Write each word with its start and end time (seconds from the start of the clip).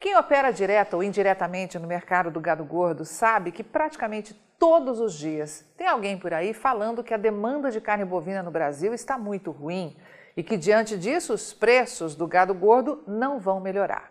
Quem 0.00 0.16
opera 0.16 0.50
direta 0.50 0.96
ou 0.96 1.02
indiretamente 1.02 1.78
no 1.78 1.86
mercado 1.86 2.30
do 2.30 2.40
gado 2.40 2.64
gordo 2.64 3.04
sabe 3.04 3.52
que 3.52 3.62
praticamente 3.62 4.32
todos 4.58 4.98
os 4.98 5.12
dias 5.12 5.62
tem 5.76 5.86
alguém 5.86 6.18
por 6.18 6.32
aí 6.32 6.54
falando 6.54 7.04
que 7.04 7.12
a 7.12 7.18
demanda 7.18 7.70
de 7.70 7.82
carne 7.82 8.06
bovina 8.06 8.42
no 8.42 8.50
Brasil 8.50 8.94
está 8.94 9.18
muito 9.18 9.50
ruim 9.50 9.94
e 10.34 10.42
que, 10.42 10.56
diante 10.56 10.96
disso, 10.96 11.34
os 11.34 11.52
preços 11.52 12.14
do 12.14 12.26
gado 12.26 12.54
gordo 12.54 13.04
não 13.06 13.38
vão 13.38 13.60
melhorar. 13.60 14.10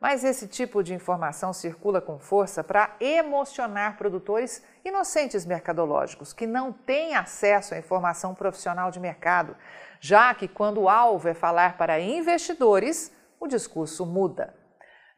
Mas 0.00 0.24
esse 0.24 0.48
tipo 0.48 0.82
de 0.82 0.94
informação 0.94 1.52
circula 1.52 2.00
com 2.00 2.18
força 2.18 2.64
para 2.64 2.96
emocionar 2.98 3.96
produtores 3.96 4.64
inocentes 4.84 5.46
mercadológicos 5.46 6.32
que 6.32 6.46
não 6.46 6.72
têm 6.72 7.14
acesso 7.14 7.72
à 7.72 7.78
informação 7.78 8.34
profissional 8.34 8.90
de 8.90 8.98
mercado, 8.98 9.56
já 10.00 10.34
que, 10.34 10.48
quando 10.48 10.80
o 10.80 10.88
alvo 10.88 11.28
é 11.28 11.34
falar 11.34 11.76
para 11.76 12.00
investidores, 12.00 13.12
o 13.38 13.46
discurso 13.46 14.04
muda. 14.04 14.58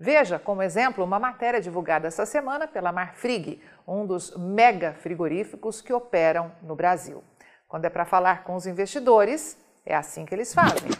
Veja, 0.04 0.36
como 0.36 0.62
exemplo, 0.62 1.04
uma 1.04 1.20
matéria 1.20 1.60
divulgada 1.60 2.08
essa 2.08 2.26
semana 2.26 2.66
pela 2.66 2.90
Marfrig, 2.90 3.62
um 3.86 4.04
dos 4.04 4.36
mega 4.36 4.94
frigoríficos 4.94 5.80
que 5.80 5.92
operam 5.92 6.50
no 6.60 6.74
Brasil. 6.74 7.22
Quando 7.68 7.84
é 7.84 7.88
para 7.88 8.04
falar 8.04 8.42
com 8.42 8.56
os 8.56 8.66
investidores, 8.66 9.56
é 9.86 9.94
assim 9.94 10.26
que 10.26 10.34
eles 10.34 10.52
fazem. 10.52 10.90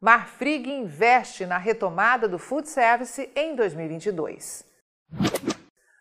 Marfrig 0.00 0.66
investe 0.66 1.44
na 1.44 1.58
retomada 1.58 2.26
do 2.26 2.38
food 2.38 2.66
service 2.70 3.30
em 3.36 3.54
2022. 3.54 4.64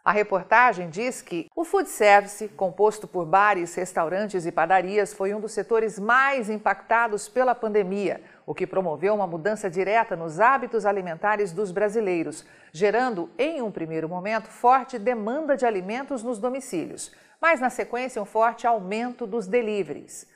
A 0.06 0.12
reportagem 0.12 0.88
diz 0.88 1.20
que 1.24 1.50
o 1.56 1.66
food 1.66 1.90
service, 1.90 2.48
composto 2.50 3.08
por 3.08 3.26
bares, 3.26 3.74
restaurantes 3.74 4.46
e 4.46 4.52
padarias, 4.52 5.12
foi 5.12 5.34
um 5.34 5.40
dos 5.40 5.52
setores 5.52 5.98
mais 5.98 6.48
impactados 6.48 7.28
pela 7.28 7.56
pandemia, 7.56 8.22
o 8.46 8.54
que 8.54 8.68
promoveu 8.68 9.16
uma 9.16 9.26
mudança 9.26 9.68
direta 9.68 10.16
nos 10.16 10.40
hábitos 10.40 10.86
alimentares 10.86 11.52
dos 11.52 11.72
brasileiros, 11.72 12.46
gerando, 12.72 13.32
em 13.36 13.64
um 13.64 13.72
primeiro 13.72 14.08
momento, 14.08 14.48
forte 14.48 15.00
demanda 15.00 15.58
de 15.58 15.66
alimentos 15.66 16.22
nos 16.22 16.38
domicílios, 16.38 17.12
mas 17.42 17.60
na 17.60 17.72
sequência 17.72 18.22
um 18.22 18.26
forte 18.26 18.68
aumento 18.68 19.26
dos 19.26 19.48
deliveries. 19.48 20.28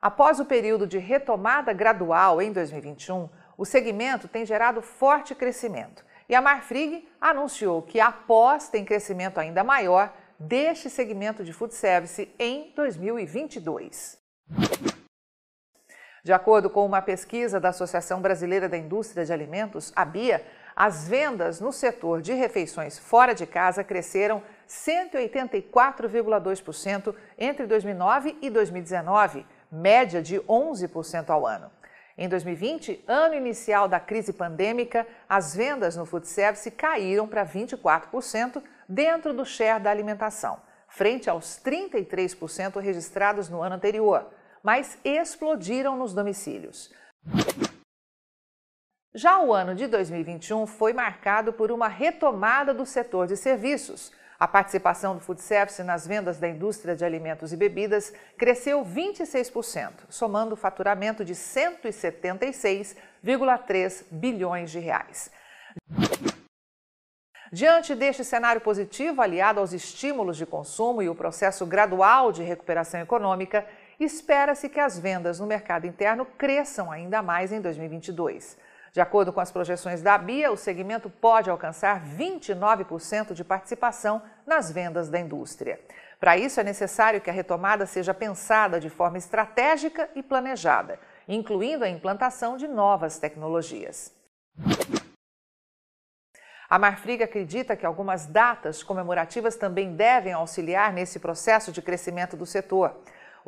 Após 0.00 0.40
o 0.40 0.46
período 0.46 0.86
de 0.86 0.96
retomada 0.96 1.74
gradual 1.74 2.40
em 2.40 2.50
2021, 2.50 3.28
o 3.58 3.66
segmento 3.66 4.26
tem 4.26 4.46
gerado 4.46 4.80
forte 4.80 5.34
crescimento 5.34 6.07
e 6.28 6.34
a 6.34 6.42
Marfrig 6.42 7.08
anunciou 7.20 7.82
que 7.82 8.00
aposta 8.00 8.76
em 8.76 8.84
crescimento 8.84 9.38
ainda 9.38 9.62
maior 9.64 10.12
deste 10.38 10.90
segmento 10.90 11.42
de 11.42 11.52
food 11.52 11.74
service 11.74 12.30
em 12.38 12.72
2022. 12.76 14.18
De 16.22 16.32
acordo 16.32 16.68
com 16.68 16.84
uma 16.84 17.00
pesquisa 17.00 17.58
da 17.58 17.70
Associação 17.70 18.20
Brasileira 18.20 18.68
da 18.68 18.76
Indústria 18.76 19.24
de 19.24 19.32
Alimentos, 19.32 19.90
a 19.96 20.04
BIA, 20.04 20.44
as 20.76 21.08
vendas 21.08 21.60
no 21.60 21.72
setor 21.72 22.20
de 22.20 22.34
refeições 22.34 22.98
fora 22.98 23.34
de 23.34 23.46
casa 23.46 23.82
cresceram 23.82 24.42
184,2% 24.68 27.14
entre 27.38 27.66
2009 27.66 28.36
e 28.42 28.50
2019, 28.50 29.46
média 29.72 30.22
de 30.22 30.38
11% 30.40 31.30
ao 31.30 31.46
ano. 31.46 31.70
Em 32.20 32.28
2020, 32.28 33.04
ano 33.06 33.36
inicial 33.36 33.86
da 33.86 34.00
crise 34.00 34.32
pandêmica, 34.32 35.06
as 35.28 35.54
vendas 35.54 35.94
no 35.94 36.04
food 36.04 36.26
service 36.26 36.68
caíram 36.72 37.28
para 37.28 37.46
24% 37.46 38.60
dentro 38.88 39.32
do 39.32 39.46
share 39.46 39.80
da 39.80 39.92
alimentação, 39.92 40.60
frente 40.88 41.30
aos 41.30 41.62
33% 41.64 42.80
registrados 42.80 43.48
no 43.48 43.62
ano 43.62 43.76
anterior, 43.76 44.26
mas 44.64 44.98
explodiram 45.04 45.96
nos 45.96 46.12
domicílios. 46.12 46.92
Já 49.14 49.40
o 49.40 49.54
ano 49.54 49.76
de 49.76 49.86
2021 49.86 50.66
foi 50.66 50.92
marcado 50.92 51.52
por 51.52 51.70
uma 51.70 51.86
retomada 51.86 52.74
do 52.74 52.84
setor 52.84 53.28
de 53.28 53.36
serviços, 53.36 54.10
a 54.38 54.46
participação 54.46 55.16
do 55.16 55.20
food 55.20 55.42
service 55.42 55.82
nas 55.82 56.06
vendas 56.06 56.38
da 56.38 56.48
indústria 56.48 56.94
de 56.94 57.04
alimentos 57.04 57.52
e 57.52 57.56
bebidas 57.56 58.12
cresceu 58.36 58.84
26%, 58.84 60.04
somando 60.08 60.54
o 60.54 60.56
faturamento 60.56 61.24
de 61.24 61.34
176,3 61.34 64.04
bilhões 64.10 64.70
de 64.70 64.78
reais. 64.78 65.32
Diante 67.50 67.94
deste 67.94 68.22
cenário 68.24 68.60
positivo, 68.60 69.22
aliado 69.22 69.58
aos 69.58 69.72
estímulos 69.72 70.36
de 70.36 70.46
consumo 70.46 71.02
e 71.02 71.08
o 71.08 71.14
processo 71.14 71.64
gradual 71.66 72.30
de 72.30 72.42
recuperação 72.42 73.00
econômica, 73.00 73.66
espera-se 73.98 74.68
que 74.68 74.78
as 74.78 74.98
vendas 74.98 75.40
no 75.40 75.46
mercado 75.46 75.86
interno 75.86 76.26
cresçam 76.26 76.92
ainda 76.92 77.22
mais 77.22 77.50
em 77.50 77.58
2022. 77.60 78.58
De 78.98 79.02
acordo 79.02 79.32
com 79.32 79.38
as 79.38 79.52
projeções 79.52 80.02
da 80.02 80.18
BIA, 80.18 80.50
o 80.50 80.56
segmento 80.56 81.08
pode 81.08 81.48
alcançar 81.48 82.04
29% 82.04 83.32
de 83.32 83.44
participação 83.44 84.20
nas 84.44 84.72
vendas 84.72 85.08
da 85.08 85.20
indústria. 85.20 85.78
Para 86.18 86.36
isso, 86.36 86.58
é 86.58 86.64
necessário 86.64 87.20
que 87.20 87.30
a 87.30 87.32
retomada 87.32 87.86
seja 87.86 88.12
pensada 88.12 88.80
de 88.80 88.90
forma 88.90 89.16
estratégica 89.16 90.10
e 90.16 90.20
planejada, 90.20 90.98
incluindo 91.28 91.84
a 91.84 91.88
implantação 91.88 92.56
de 92.56 92.66
novas 92.66 93.20
tecnologias. 93.20 94.12
A 96.68 96.76
Marfrig 96.76 97.22
acredita 97.22 97.76
que 97.76 97.86
algumas 97.86 98.26
datas 98.26 98.82
comemorativas 98.82 99.54
também 99.54 99.94
devem 99.94 100.32
auxiliar 100.32 100.92
nesse 100.92 101.20
processo 101.20 101.70
de 101.70 101.80
crescimento 101.80 102.36
do 102.36 102.44
setor. 102.44 102.96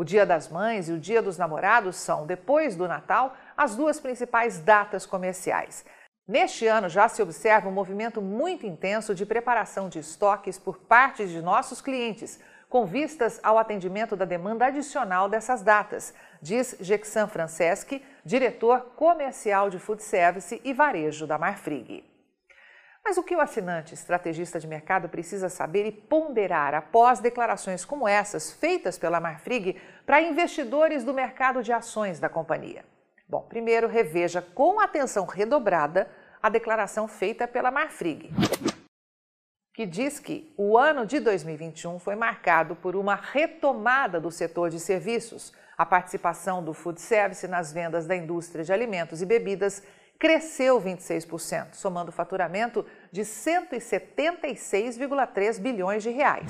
O 0.01 0.05
Dia 0.05 0.25
das 0.25 0.49
Mães 0.49 0.89
e 0.89 0.93
o 0.93 0.99
Dia 0.99 1.21
dos 1.21 1.37
Namorados 1.37 1.95
são, 1.97 2.25
depois 2.25 2.75
do 2.75 2.89
Natal, 2.89 3.37
as 3.55 3.77
duas 3.77 4.01
principais 4.01 4.59
datas 4.59 5.05
comerciais. 5.05 5.85
Neste 6.27 6.67
ano 6.67 6.89
já 6.89 7.07
se 7.07 7.21
observa 7.21 7.69
um 7.69 7.71
movimento 7.71 8.23
muito 8.23 8.65
intenso 8.65 9.15
de 9.15 9.27
preparação 9.27 9.91
de 9.91 9.99
estoques 9.99 10.59
por 10.59 10.79
parte 10.79 11.27
de 11.27 11.43
nossos 11.43 11.83
clientes, 11.83 12.41
com 12.67 12.87
vistas 12.87 13.39
ao 13.43 13.59
atendimento 13.59 14.17
da 14.17 14.25
demanda 14.25 14.65
adicional 14.65 15.29
dessas 15.29 15.61
datas, 15.61 16.15
diz 16.41 16.77
Gexan 16.81 17.27
Franceschi, 17.27 18.03
diretor 18.25 18.95
comercial 18.97 19.69
de 19.69 19.79
food 19.79 20.03
service 20.03 20.59
e 20.65 20.73
varejo 20.73 21.27
da 21.27 21.37
Marfrig. 21.37 22.10
Mas 23.05 23.17
o 23.17 23.23
que 23.23 23.35
o 23.35 23.41
assinante 23.41 23.95
estrategista 23.95 24.61
de 24.61 24.67
mercado 24.67 25.09
precisa 25.09 25.49
saber 25.49 25.87
e 25.87 25.93
ponderar 25.93 26.75
após 26.75 27.19
declarações 27.19 27.85
como 27.85 28.07
essas 28.07 28.53
feitas 28.53 28.99
pela 28.99 29.21
Marfrig 29.21 29.81
para 30.07 30.21
investidores 30.21 31.03
do 31.03 31.15
mercado 31.15 31.63
de 31.63 31.73
ações 31.73 32.21
da 32.21 32.29
companhia? 32.29 32.85
Bom, 33.29 33.43
primeiro 33.43 33.87
reveja 33.87 34.43
com 34.43 34.81
atenção 34.81 35.25
redobrada 35.25 36.11
a 36.43 36.49
declaração 36.49 37.07
feita 37.07 37.47
pela 37.47 37.71
Marfrig, 37.71 38.31
que 39.73 39.87
diz 39.87 40.19
que 40.19 40.53
o 40.57 40.77
ano 40.77 41.07
de 41.07 41.21
2021 41.21 41.99
foi 41.99 42.15
marcado 42.15 42.75
por 42.77 42.97
uma 42.97 43.15
retomada 43.15 44.21
do 44.21 44.31
setor 44.31 44.69
de 44.69 44.81
serviços. 44.81 45.53
A 45.79 45.87
participação 45.87 46.63
do 46.63 46.75
food 46.75 47.01
service 47.01 47.47
nas 47.49 47.73
vendas 47.73 48.07
da 48.07 48.15
indústria 48.15 48.63
de 48.63 48.73
alimentos 48.73 49.23
e 49.23 49.27
bebidas 49.27 49.83
cresceu 50.21 50.79
26%, 50.79 51.73
somando 51.73 52.13
faturamento 52.13 52.85
de 53.11 53.23
176,3 53.23 55.59
bilhões 55.59 56.03
de 56.03 56.11
reais. 56.11 56.47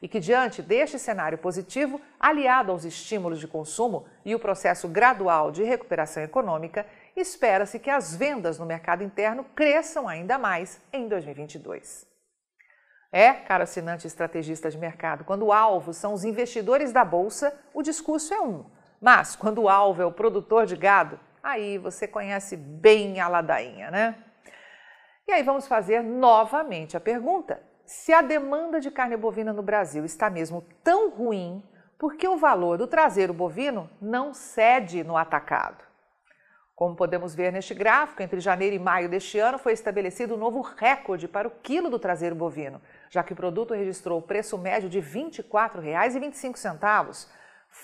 E 0.00 0.06
que, 0.06 0.20
diante 0.20 0.62
deste 0.62 1.00
cenário 1.00 1.36
positivo, 1.36 2.00
aliado 2.20 2.70
aos 2.70 2.84
estímulos 2.84 3.40
de 3.40 3.48
consumo 3.48 4.06
e 4.24 4.36
o 4.36 4.38
processo 4.38 4.86
gradual 4.86 5.50
de 5.50 5.64
recuperação 5.64 6.22
econômica, 6.22 6.86
espera-se 7.16 7.80
que 7.80 7.90
as 7.90 8.14
vendas 8.14 8.56
no 8.58 8.66
mercado 8.66 9.02
interno 9.02 9.42
cresçam 9.42 10.06
ainda 10.06 10.38
mais 10.38 10.80
em 10.92 11.08
2022. 11.08 12.06
É, 13.10 13.32
caro 13.32 13.64
assinante 13.64 14.06
estrategista 14.06 14.70
de 14.70 14.78
mercado, 14.78 15.24
quando 15.24 15.46
o 15.46 15.52
alvo 15.52 15.92
são 15.92 16.12
os 16.12 16.22
investidores 16.22 16.92
da 16.92 17.04
bolsa, 17.04 17.52
o 17.74 17.82
discurso 17.82 18.32
é 18.32 18.40
um. 18.40 18.64
Mas, 19.00 19.34
quando 19.34 19.62
o 19.62 19.68
alvo 19.68 20.02
é 20.02 20.06
o 20.06 20.12
produtor 20.12 20.66
de 20.66 20.76
gado, 20.76 21.18
aí 21.46 21.78
você 21.78 22.08
conhece 22.08 22.56
bem 22.56 23.20
a 23.20 23.28
ladainha, 23.28 23.90
né? 23.90 24.16
E 25.28 25.32
aí 25.32 25.42
vamos 25.42 25.66
fazer 25.66 26.02
novamente 26.02 26.96
a 26.96 27.00
pergunta: 27.00 27.62
se 27.84 28.12
a 28.12 28.20
demanda 28.20 28.80
de 28.80 28.90
carne 28.90 29.16
bovina 29.16 29.52
no 29.52 29.62
Brasil 29.62 30.04
está 30.04 30.28
mesmo 30.28 30.66
tão 30.82 31.10
ruim, 31.10 31.62
por 31.98 32.16
que 32.16 32.26
o 32.28 32.36
valor 32.36 32.76
do 32.76 32.86
traseiro 32.86 33.32
bovino 33.32 33.88
não 34.00 34.34
cede 34.34 35.04
no 35.04 35.16
atacado? 35.16 35.84
Como 36.74 36.94
podemos 36.94 37.34
ver 37.34 37.50
neste 37.50 37.72
gráfico, 37.72 38.22
entre 38.22 38.38
janeiro 38.38 38.76
e 38.76 38.78
maio 38.78 39.08
deste 39.08 39.38
ano 39.38 39.56
foi 39.56 39.72
estabelecido 39.72 40.34
um 40.34 40.38
novo 40.38 40.60
recorde 40.60 41.26
para 41.26 41.48
o 41.48 41.50
quilo 41.50 41.88
do 41.88 41.98
traseiro 41.98 42.34
bovino, 42.34 42.82
já 43.08 43.22
que 43.22 43.32
o 43.32 43.36
produto 43.36 43.72
registrou 43.72 44.18
o 44.18 44.22
preço 44.22 44.58
médio 44.58 44.90
de 44.90 45.00
R$ 45.00 45.30
24,25 45.30 47.28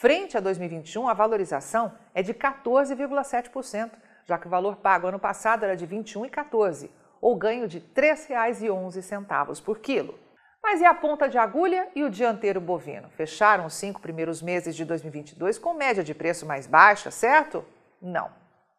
Frente 0.00 0.36
a 0.36 0.40
2021, 0.40 1.08
a 1.08 1.14
valorização 1.14 1.92
é 2.12 2.22
de 2.22 2.34
14,7%, 2.34 3.92
já 4.24 4.36
que 4.36 4.48
o 4.48 4.50
valor 4.50 4.76
pago 4.76 5.06
ano 5.06 5.18
passado 5.18 5.64
era 5.64 5.76
de 5.76 5.84
R$ 5.84 5.96
21,14, 5.98 6.90
ou 7.20 7.36
ganho 7.36 7.68
de 7.68 7.78
R$ 7.78 7.84
3,11 7.94 9.62
por 9.62 9.78
quilo. 9.78 10.18
Mas 10.60 10.80
e 10.80 10.84
a 10.84 10.94
ponta 10.94 11.28
de 11.28 11.38
agulha 11.38 11.88
e 11.94 12.02
o 12.02 12.10
dianteiro 12.10 12.60
bovino? 12.60 13.10
Fecharam 13.10 13.66
os 13.66 13.74
cinco 13.74 14.00
primeiros 14.00 14.42
meses 14.42 14.74
de 14.74 14.84
2022 14.84 15.58
com 15.58 15.74
média 15.74 16.02
de 16.02 16.14
preço 16.14 16.46
mais 16.46 16.66
baixa, 16.66 17.10
certo? 17.10 17.64
Não, 18.00 18.28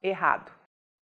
errado. 0.02 0.52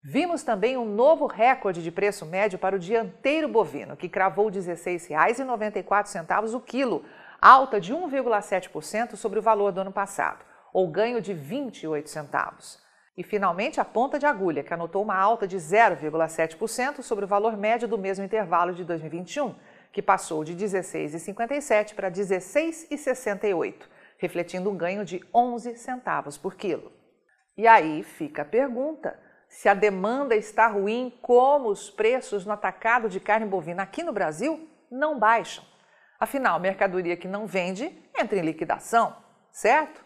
Vimos 0.03 0.43
também 0.43 0.79
um 0.79 0.87
novo 0.87 1.27
recorde 1.27 1.83
de 1.83 1.91
preço 1.93 2.25
médio 2.25 2.59
para 2.59 2.75
o 2.75 2.79
dianteiro 2.79 3.47
bovino, 3.47 3.97
que 3.97 4.09
cravou 4.09 4.49
R$ 4.49 4.57
16,94 4.59 6.55
o 6.55 6.61
quilo, 6.61 7.05
alta 7.41 7.81
de 7.81 7.95
1,7% 7.95 9.17
sobre 9.17 9.39
o 9.39 9.43
valor 9.43 9.73
do 9.73 9.81
ano 9.81 9.93
passado, 9.93 10.45
ou 10.73 10.87
ganho 10.89 11.21
de 11.21 11.33
28 11.33 12.11
centavos. 12.11 12.79
E 13.17 13.23
finalmente 13.23 13.81
a 13.81 13.85
ponta 13.85 14.19
de 14.19 14.27
agulha, 14.27 14.63
que 14.63 14.73
anotou 14.73 15.03
uma 15.03 15.17
alta 15.17 15.47
de 15.47 15.57
0,7% 15.57 17.03
sobre 17.03 17.25
o 17.25 17.29
valor 17.29 17.57
médio 17.57 17.89
do 17.89 17.99
mesmo 17.99 18.25
intervalo 18.25 18.73
de 18.73 18.85
2021, 18.85 19.55
que 19.93 20.01
passou 20.01 20.45
de 20.45 20.55
16,57 20.55 21.95
para 21.95 22.11
16,68, 22.11 23.75
refletindo 24.19 24.71
um 24.71 24.77
ganho 24.77 25.05
de 25.05 25.21
11 25.35 25.77
centavos 25.77 26.39
por 26.39 26.55
quilo. 26.55 26.93
E 27.57 27.67
aí 27.67 28.03
fica 28.03 28.43
a 28.43 28.45
pergunta: 28.45 29.19
se 29.49 29.69
a 29.69 29.75
demanda 29.75 30.37
está 30.37 30.69
ruim, 30.69 31.19
como 31.21 31.69
os 31.69 31.91
preços 31.91 32.47
no 32.47 32.53
atacado 32.53 33.09
de 33.09 33.19
carne 33.19 33.47
bovina 33.47 33.83
aqui 33.83 34.03
no 34.03 34.13
Brasil 34.13 34.69
não 34.91 35.19
baixam? 35.19 35.65
Afinal, 36.21 36.61
mercadoria 36.61 37.17
que 37.17 37.27
não 37.27 37.47
vende 37.47 37.91
entra 38.15 38.39
em 38.39 38.43
liquidação, 38.43 39.17
certo? 39.51 40.05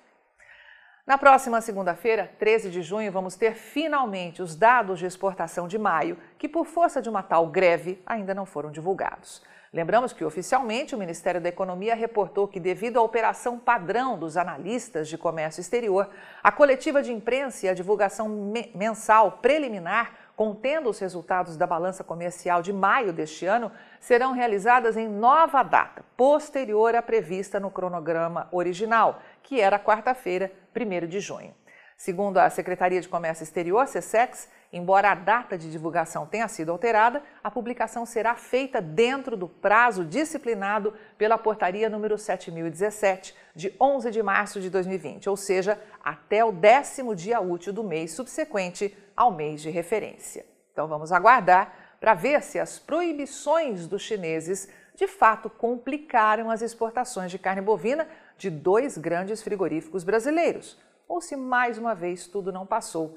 Na 1.04 1.18
próxima 1.18 1.60
segunda-feira, 1.60 2.32
13 2.38 2.70
de 2.70 2.82
junho, 2.82 3.10
vamos 3.10 3.34
ter 3.34 3.56
finalmente 3.56 4.40
os 4.40 4.54
dados 4.54 5.00
de 5.00 5.06
exportação 5.06 5.66
de 5.66 5.76
maio, 5.76 6.16
que 6.38 6.48
por 6.48 6.66
força 6.66 7.02
de 7.02 7.10
uma 7.10 7.20
tal 7.20 7.48
greve 7.48 8.00
ainda 8.06 8.32
não 8.32 8.46
foram 8.46 8.70
divulgados. 8.70 9.42
Lembramos 9.72 10.12
que 10.12 10.24
oficialmente 10.24 10.94
o 10.94 10.98
Ministério 10.98 11.40
da 11.40 11.48
Economia 11.48 11.96
reportou 11.96 12.46
que, 12.46 12.60
devido 12.60 12.96
à 12.96 13.02
operação 13.02 13.58
padrão 13.58 14.16
dos 14.16 14.36
analistas 14.36 15.08
de 15.08 15.18
comércio 15.18 15.60
exterior, 15.60 16.08
a 16.40 16.52
coletiva 16.52 17.02
de 17.02 17.12
imprensa 17.12 17.66
e 17.66 17.68
a 17.68 17.74
divulgação 17.74 18.52
mensal 18.72 19.32
preliminar 19.42 20.23
contendo 20.36 20.90
os 20.90 20.98
resultados 20.98 21.56
da 21.56 21.66
balança 21.66 22.02
comercial 22.02 22.62
de 22.62 22.72
maio 22.72 23.12
deste 23.12 23.46
ano, 23.46 23.70
serão 24.00 24.32
realizadas 24.32 24.96
em 24.96 25.08
nova 25.08 25.62
data, 25.62 26.04
posterior 26.16 26.94
à 26.94 27.02
prevista 27.02 27.60
no 27.60 27.70
cronograma 27.70 28.48
original, 28.50 29.20
que 29.42 29.60
era 29.60 29.78
quarta-feira, 29.78 30.52
1 30.74 31.06
de 31.06 31.20
junho. 31.20 31.54
Segundo 31.96 32.38
a 32.38 32.50
Secretaria 32.50 33.00
de 33.00 33.08
Comércio 33.08 33.44
Exterior, 33.44 33.86
SESEX, 33.86 34.48
embora 34.74 35.12
a 35.12 35.14
data 35.14 35.56
de 35.56 35.70
divulgação 35.70 36.26
tenha 36.26 36.48
sido 36.48 36.72
alterada, 36.72 37.22
a 37.44 37.50
publicação 37.50 38.04
será 38.04 38.34
feita 38.34 38.80
dentro 38.80 39.36
do 39.36 39.48
prazo 39.48 40.04
disciplinado 40.04 40.92
pela 41.16 41.38
portaria 41.38 41.88
número 41.88 42.18
7017, 42.18 43.36
de 43.54 43.72
11 43.80 44.10
de 44.10 44.20
março 44.20 44.60
de 44.60 44.68
2020, 44.68 45.30
ou 45.30 45.36
seja, 45.36 45.80
até 46.04 46.44
o 46.44 46.50
décimo 46.50 47.14
dia 47.14 47.40
útil 47.40 47.72
do 47.72 47.84
mês 47.84 48.14
subsequente 48.14 48.96
ao 49.16 49.30
mês 49.30 49.62
de 49.62 49.70
referência. 49.70 50.44
Então 50.72 50.88
vamos 50.88 51.12
aguardar 51.12 51.72
para 52.00 52.14
ver 52.14 52.42
se 52.42 52.58
as 52.58 52.76
proibições 52.76 53.86
dos 53.86 54.02
chineses 54.02 54.68
de 54.96 55.06
fato 55.06 55.48
complicaram 55.48 56.50
as 56.50 56.62
exportações 56.62 57.30
de 57.30 57.38
carne 57.38 57.62
bovina 57.62 58.08
de 58.36 58.50
dois 58.50 58.98
grandes 58.98 59.40
frigoríficos 59.40 60.02
brasileiros 60.02 60.76
ou 61.06 61.20
se 61.20 61.36
mais 61.36 61.78
uma 61.78 61.94
vez 61.94 62.26
tudo 62.26 62.52
não 62.52 62.66
passou 62.66 63.16